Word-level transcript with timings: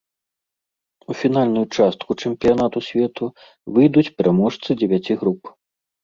У 1.13 1.15
фінальную 1.21 1.65
частку 1.79 2.11
чэмпіянату 2.21 2.77
свету 2.87 3.25
выйдуць 3.75 4.05
пераможцы 4.23 4.69
дзевяці 4.81 5.17
груп. 5.21 5.53